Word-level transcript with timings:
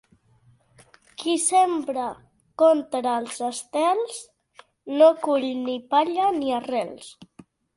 Qui 1.23 1.33
sembra 1.43 2.05
contra 2.63 3.13
els 3.19 3.37
estels 3.49 4.17
no 4.97 5.11
cull 5.27 5.49
ni 5.63 5.77
palla 5.93 6.35
ni 6.41 6.53
arrels. 6.63 7.13